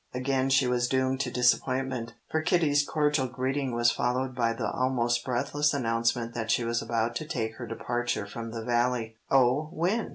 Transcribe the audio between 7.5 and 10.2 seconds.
her departure from the Valley. "Oh, when?"